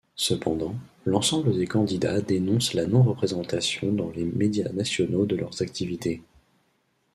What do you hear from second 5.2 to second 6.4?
de leurs activités.